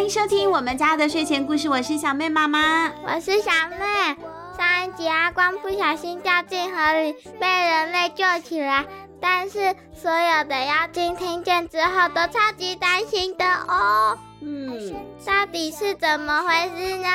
[0.00, 4.16] 欢迎收听我们家的睡前故事，我是小妹妈妈，我是小妹。
[4.56, 8.86] 上一集阿光不小心掉进河里，被人类救起来，
[9.20, 14.18] 但是所有的妖精听见之后都超级担心的哦。
[14.40, 14.94] 嗯，
[15.26, 17.08] 到底是怎么回事呢？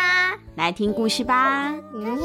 [0.53, 1.73] 来听故事吧。
[1.91, 2.19] 嗯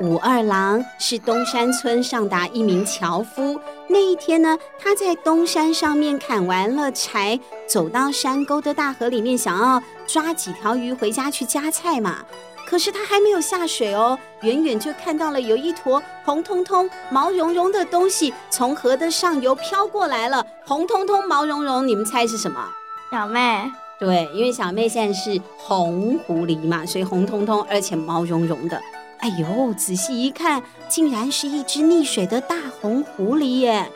[0.00, 3.60] 武二郎是东山村上达一名樵夫。
[3.88, 12.24] 那一天呢，他在东山上面砍完了柴，走到山沟的大河里面，想要抓几条鱼回家去夹菜嘛。
[12.72, 20.42] 可是他还没有下水哦，远远就看到了有一坨红彤彤、毛茸茸的东西从河的上游飘过来了。
[20.64, 22.66] 红彤彤、毛茸茸，你们猜是什么？
[23.10, 23.70] 小妹。
[24.00, 28.80] 对，因为小妹现在是红狐狸嘛，所以红彤彤而且毛茸茸的。
[29.18, 33.86] 哎呦，仔细一看，竟然是一只溺水的大红狐狸耶！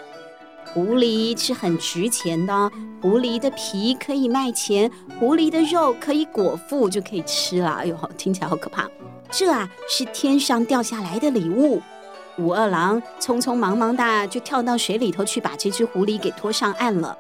[0.73, 7.71] 狐狸是很值钱的，狐狸的皮可以卖钱，狐狸的肉可以果腹，就可以吃了。
[7.71, 8.87] 哎呦，听起来好可怕！
[9.31, 11.81] 这啊是天上掉下来的礼物。
[12.39, 17.17] 武二郎匆匆忙忙的就跳到水里头去，把这只狐狸给拖上岸了。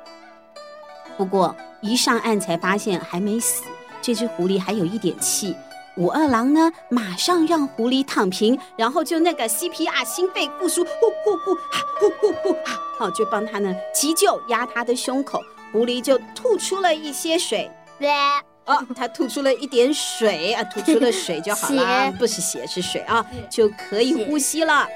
[1.17, 3.65] 不过一上岸才发现还没死，
[4.03, 5.55] 这只狐狸还有一点气。
[5.97, 10.91] 武二郎呢，马上让狐狸躺平，然后就那个 CPR 心肺复苏，呼
[11.25, 11.55] 呼呼，
[11.99, 12.57] 呼呼呼，
[12.99, 15.41] 好，就帮他呢急救，压他的胸口，
[15.73, 17.71] 狐狸就吐出了一些水，
[18.67, 24.87] 哦，他吐出了一点水啊，吐出了水就好了，不是血是水啊，就可以呼吸了。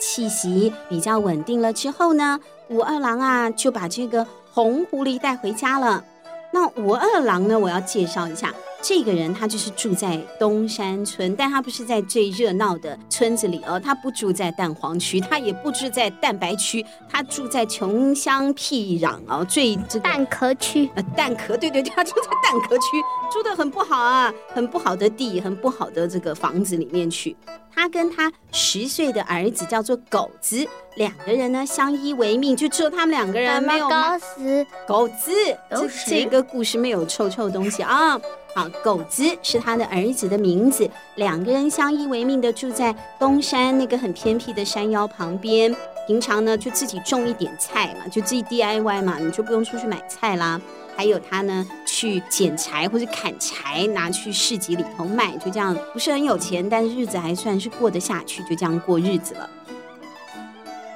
[0.00, 4.26] 气息比较稳定了之后呢，武二郎啊就把这个。
[4.52, 6.04] 红狐狸带回家了。
[6.52, 7.58] 那武二郎呢？
[7.58, 8.52] 我要介绍一下
[8.82, 20.90] 这个人，他就是住在东山村，但他不是在最热闹的村子里哦，他不住在蛋黄区，他也不住在蛋白区，他住在穷乡僻壤哦，最这个蛋壳区。
[20.94, 22.84] 呃，蛋壳，对对对，他住在蛋壳区，
[23.30, 27.36] 住的很不好啊，很不好的地，很不好的这个房子里面去。
[27.72, 30.66] 他跟他十岁的儿子叫做狗子，
[30.96, 34.66] 两个人呢相依为命，就只有他们两个人没有狗子。
[34.86, 35.32] 狗子，
[35.70, 38.20] 这这个故事没有臭臭东西啊。
[38.54, 40.88] 好，狗子是他的儿子的名字。
[41.14, 45.74] 两个人相依为命的住在东山那个很偏僻的山腰旁边，
[46.06, 50.60] 平常呢就自己种一点菜嘛，就自己 DIY 嘛，你就不用出去买菜啦。
[50.96, 59.48] 还有他呢，去捡柴或者砍柴，拿去市集里头卖，就这样，不是很有钱，但日子还算是过得下去，就这样过日子了。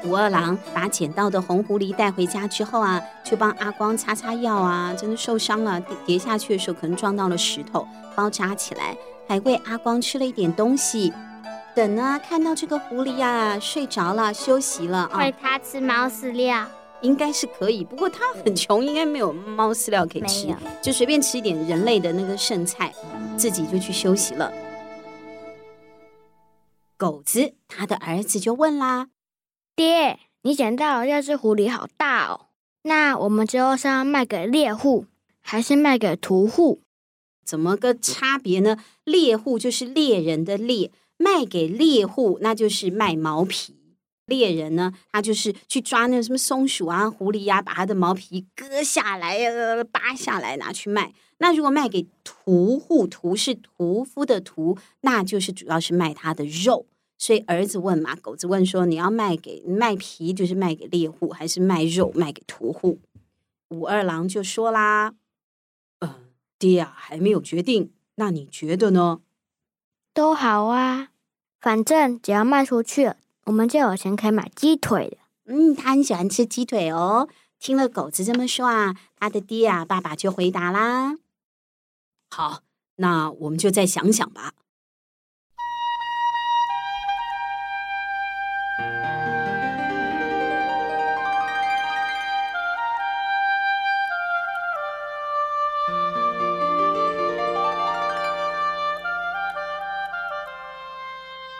[0.04, 8.96] 武二郎把捡到的红狐狸带回家之后啊，就帮阿光擦擦药啊，真的受伤了，跌跌下去的时候可能撞到了石头，包扎起来，
[9.28, 11.12] 还喂阿光吃了一点东西。
[11.74, 16.66] 等呢，看到这个狐狸啊睡着了，休息了啊，喂它吃猫饲料。
[17.00, 20.48] 应该是可以，不过它很穷，应该没有猫饲料可以吃，
[20.80, 22.90] 就随便吃一点人类的那个剩菜，
[23.36, 24.50] 自己就去休息了。
[26.96, 29.08] 狗子他的儿子就问啦
[29.76, 32.46] ：“爹，你捡到那只狐狸好大哦，
[32.82, 35.06] 那我们之后是要卖给猎户，
[35.40, 36.80] 还是卖给屠户？
[37.44, 38.76] 怎么个差别呢？
[39.02, 43.74] 猎户就是猎人的猎，卖给猎户那就是卖毛皮。”
[44.26, 49.36] 猎人呢，他就是去抓那什么松鼠啊、狐狸呀、啊，把它的毛皮割下来、
[49.84, 51.12] 扒下来拿去卖。
[51.38, 56.86] 那如果卖给屠户，屠是屠夫的屠，那就是主要是卖它的肉。
[57.24, 63.00] 所以儿子问嘛，狗子问说：“你要卖给卖皮，就是卖给猎户，还是卖肉卖给屠户？”
[63.72, 65.14] 武二郎就说啦
[66.00, 66.16] ：“呃，
[66.58, 67.90] 爹啊，还没有决定。
[68.16, 69.22] 那你觉得呢？”
[70.12, 71.12] 都好啊，
[71.62, 73.16] 反正只要卖出去了。
[73.44, 75.16] 我们就有钱可以买鸡腿了。
[75.46, 77.26] 嗯，他很喜欢吃鸡腿哦。
[77.58, 81.16] 听了狗子这么说啊，他的爹啊，爸爸就回答啦
[82.28, 82.60] ：“好，
[82.96, 84.52] 那我们就再想想吧。”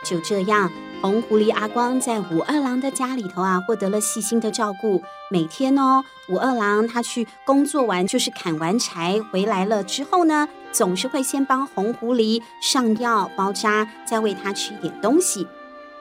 [0.05, 0.71] 就这样。
[1.01, 5.03] 红狐狸阿光在武二郎的家里头啊，获得了细心的照顾。
[5.29, 15.45] 每天哦，武二郎他去工作完，就是砍完柴回来了之后呢，总是会先帮红狐狸上药包扎，再喂他吃一点东西。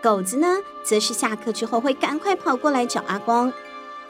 [0.03, 0.47] 狗子呢，
[0.85, 3.53] 则是下课之后会赶快跑过来找阿光。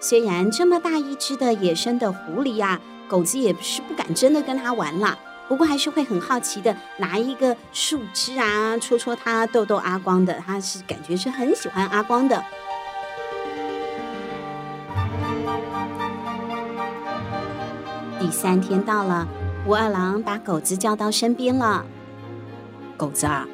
[0.00, 5.16] 虽然这么大一只的野生的狐狸呀、啊，狗子也是不敢真的跟它玩啦。
[5.48, 10.34] 不过还是会很好奇的拿一个树枝啊，戳戳它，逗逗阿光的。
[10.46, 12.42] 它是感觉是很喜欢阿光的。
[18.18, 19.28] 第三天到了，
[19.66, 21.84] 武二郎把狗子叫到身边了。
[22.96, 23.46] 狗子啊，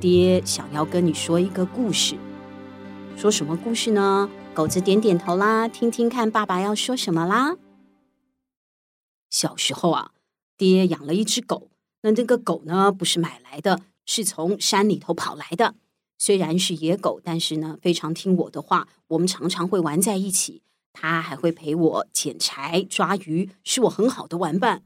[0.00, 2.16] 爹想要跟你说一个故事。
[3.16, 4.30] 说什么故事呢？
[4.54, 7.56] 狗子点点头啦，听听看爸爸要说什么啦。
[9.28, 10.12] 小时候啊，
[10.56, 11.68] 爹养了一只狗。
[12.02, 15.74] 那这个狗呢，不是买来的，是从山里头跑来的。
[16.18, 18.88] 虽然是野狗，但是呢，非常听我的话。
[19.08, 20.62] 我们常常会玩在一起。
[20.92, 24.84] 它还会陪我捡柴、抓鱼，是我很好的玩伴。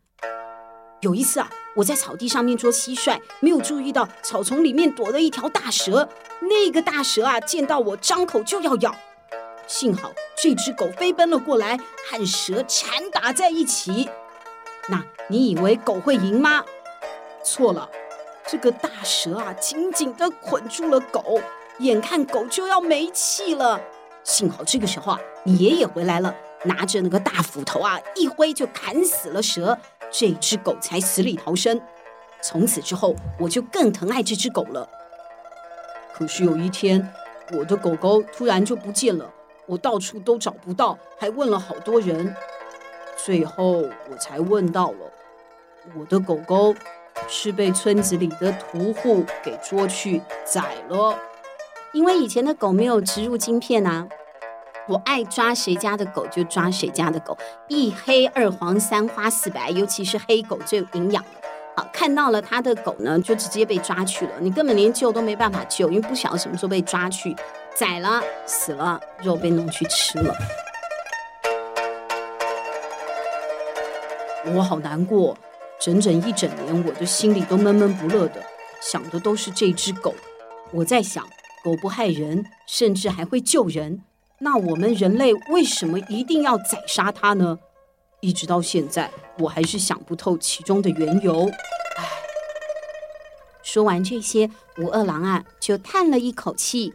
[1.02, 6.08] 有一次啊，我在草地上面捉蟋蟀，没有注意到草丛里面躲了一条大蛇。
[6.40, 8.96] 那个大蛇啊，见到我张口就要咬，
[9.66, 10.12] 幸好
[10.42, 11.78] 这只狗飞奔了过来，
[12.10, 14.08] 和蛇缠打在一起。
[14.88, 16.64] 那你以为狗会赢吗？
[17.44, 17.88] 错了，
[18.46, 21.40] 这个大蛇啊，紧紧地捆住了狗，
[21.78, 23.80] 眼看狗就要没气了。
[24.24, 29.78] 幸好这个时候啊，你爷爷回来了，拿着那个大斧头啊，一挥就砍死了蛇，
[30.10, 31.80] 这只狗才死里逃生。
[32.42, 34.88] 从此之后，我就更疼爱这只狗了。
[36.12, 37.12] 可是有一天，
[37.52, 39.30] 我的狗狗突然就不见了，
[39.66, 42.34] 我到处都找不到，还问了好多人，
[43.24, 45.12] 最后我才问到了，
[45.98, 46.74] 我的狗狗
[47.28, 51.18] 是被村子里的屠户给捉去宰了。
[51.92, 54.06] 因为以前的狗没有植入晶片啊，
[54.86, 57.36] 我爱抓谁家的狗就抓谁家的狗，
[57.66, 61.24] 一黑二黄三花四白，尤其是黑狗最有营养。
[61.76, 67.34] 好，看到了他的狗呢，就直接被抓去了，你根本连救都没办法救，因为不晓得什么时候被抓去
[67.74, 70.34] 宰了，死了，肉被弄去吃了。
[74.54, 75.36] 我好难过，
[75.80, 78.42] 整整一整年，我的心里都闷闷不乐的，
[78.80, 80.14] 想的都是这只狗。
[80.72, 81.26] 我在想。
[81.64, 84.02] 狗不害人，甚至还会救人。
[84.38, 87.58] 那我们人类为什么一定要宰杀它呢？
[88.20, 89.10] 一直到现在，
[89.40, 91.50] 我还是想不透其中的缘由。
[91.96, 92.04] 唉，
[93.60, 94.48] 说完这些，
[94.78, 96.94] 吴二郎啊，就叹了一口气。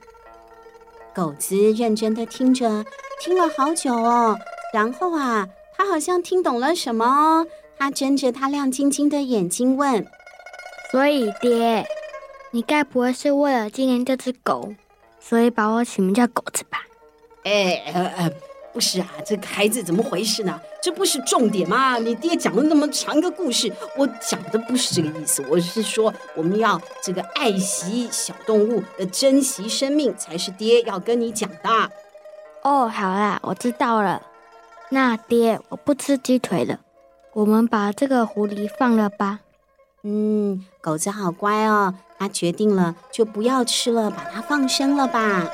[1.14, 2.86] 狗子认真的听着，
[3.20, 4.40] 听了好久哦。
[4.74, 5.48] 然后啊，
[5.84, 7.46] 他好像听懂了什么哦。
[7.78, 10.08] 他睁着他亮晶晶的眼睛问
[10.90, 11.86] ：“所以，爹？”
[12.52, 14.74] 你该不会是为了纪念这只狗，
[15.20, 16.80] 所以把我取名叫狗子吧？
[17.44, 18.32] 哎，呃呃，
[18.72, 20.58] 不是啊，这个孩子怎么回事呢？
[20.82, 21.98] 这不是重点吗？
[21.98, 25.44] 你爹讲了那么长一个故事，我讲的不是这个意思。
[25.50, 31.92] 我是说，我们要这个爱惜小动物，呃，珍惜生命，才是爹要跟你讲的。
[32.62, 34.22] 哦，好啦，我知道了。
[34.90, 36.82] 那爹，我不吃鸡腿了，
[37.34, 39.40] 我们把这个狐狸放了吧。
[40.04, 41.96] 嗯，狗子好乖哦。
[42.20, 45.50] 他决定了，就不要吃了，把它放生了吧。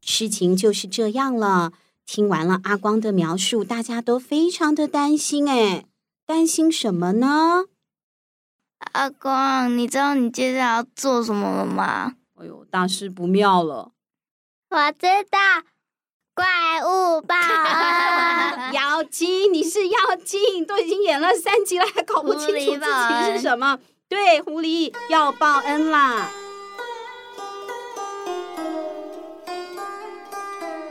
[0.00, 1.72] 事情就是这样了。
[2.06, 5.48] 听完了阿光的描述，大家都非常的担心。
[5.48, 5.84] 哎，
[6.24, 7.64] 担心什么呢？
[8.92, 12.14] 阿光，你知道你接下来要做什么了吗？
[12.36, 13.92] 哎呦，大事不妙了！
[14.72, 15.38] 我知道。
[16.34, 16.46] 怪
[16.82, 23.78] 物报恩， 妖精，你是妖精，都已经演了三集了，还搞不清楚剧情是什么？
[24.08, 26.30] 对，狐狸要报恩啦。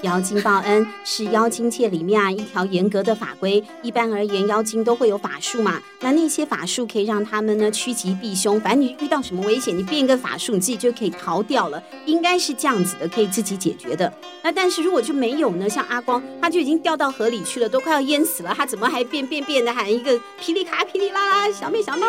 [0.03, 3.63] 妖精报恩是妖精界里面啊一条严格的法规。
[3.81, 5.79] 一般而言，妖精都会有法术嘛。
[6.00, 8.60] 那那些法术可以让他们呢趋吉避凶。
[8.60, 11.81] 反正你遇到什么危险，你变一个法术，你自己就可以逃掉了。
[12.05, 14.12] 应该是这样子的，可以自己解决的。
[14.41, 15.70] 那但是如果就没有呢？
[15.70, 22.01] 像阿光，他就已经掉到河里去了，都快要淹死了，他怎么还变变变的喊一个噼里卡霹雳啦啦，小妹小妹，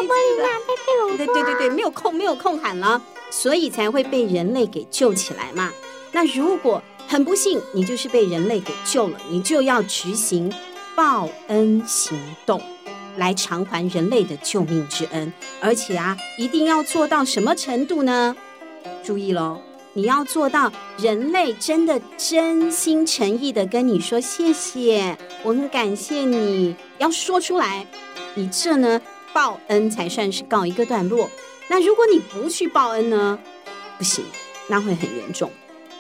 [1.17, 5.71] 对对对对，没有空没有空喊了，所以才会被人类给救起来嘛。
[6.15, 6.83] 那如果
[7.13, 10.51] 很不幸，你就是被人类给救了，你就要执行
[10.95, 12.59] 报恩行动，
[13.19, 15.31] 来偿还人类的救命之恩。
[15.61, 18.35] 而且啊，一定要做到什么程度呢？
[19.05, 19.61] 注意喽，
[19.93, 27.87] 你要做到人类真的真心诚意的跟你说谢谢，我很感谢你，要说出来，
[28.33, 28.99] 你这呢
[29.35, 31.29] 报恩才算是告一个段落。
[31.69, 33.39] 那如果你不去报恩呢？
[33.99, 34.25] 不行，
[34.67, 35.51] 那会很严重。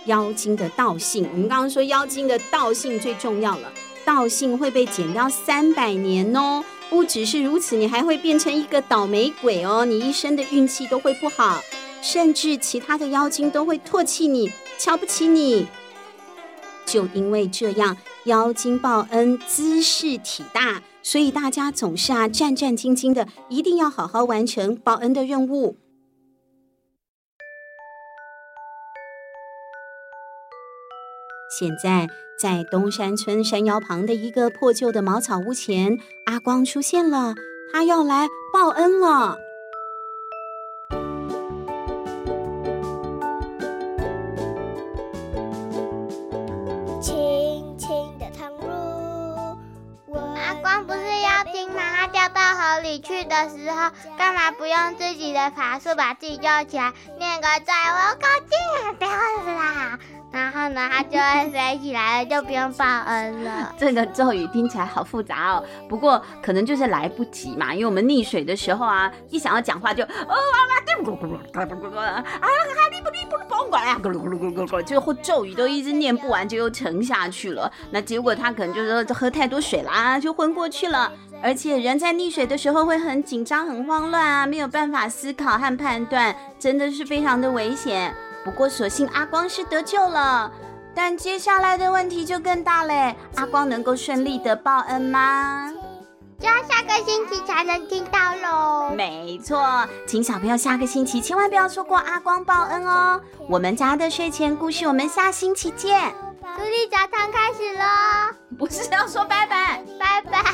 [0.06, 3.72] 妖精的道性，我们刚刚说妖精的道性最重要了，
[4.04, 6.64] 道性会被减掉三百年哦。
[6.90, 9.84] 不只是如此，你还会变成一个倒霉鬼哦！
[9.84, 11.62] 你一生的运气都会不好，
[12.02, 15.66] 甚至其他的妖精都会唾弃你、瞧不起你。
[16.84, 25.76] 就因为这样，妖精报恩姿势体大，所以大家总是啊战战兢兢的，一定要好好完成报恩的任务。
[31.54, 37.34] 现在，在东山村山腰旁的一个破旧的茅草屋前，阿光出现了，
[37.70, 39.36] 他要来报恩了。
[47.02, 51.82] 轻轻的躺入，阿光不是妖精吗？
[51.96, 56.94] 他掉到河里去的时候，干嘛不用自己的法术把自己救起来？
[57.18, 59.08] 念个咒，我搞定，掉
[59.44, 59.98] 死啦！
[60.32, 63.72] 然后呢，它就会飞起来了，就不用报恩了。
[63.78, 70.74] 这个咒语听起来好复杂哦，不过可能就是来不及嘛，因为我们溺水的时候啊，一想要讲话就哦啊啊，
[71.04, 77.70] 咕噜咕噜咕咕啊，哈利不利不甭管呀，咕噜咕噜咕噜咕噜，最后咒语都一直念不完，就又沉下去了。
[77.90, 81.12] 那结果他可能就是喝太多水啦，就昏过去了。
[81.42, 88.14] 而且人在溺水的时候会很紧张、很慌乱啊，没有办法思考和判断，真的是非常的危险。
[88.44, 90.50] 不过，所幸阿光是得救了，
[90.94, 93.14] 但接下来的问题就更大嘞。
[93.36, 95.72] 阿光能够顺利的报恩吗？
[96.38, 98.90] 就要下个星期才能听到喽。
[98.96, 103.20] 没错，请小朋友下个星期千万不要错过阿光报恩哦。
[103.48, 106.12] 我们家的睡前故事，我们下星期见。
[106.56, 107.84] 独立早餐开始喽！
[108.58, 110.44] 不是要说拜拜，拜拜。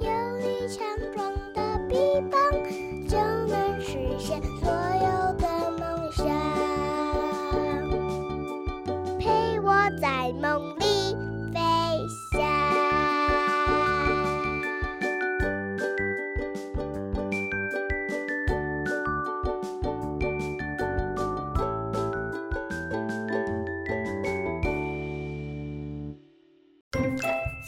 [0.00, 2.40] 有一强壮的臂膀，
[3.08, 3.75] 就能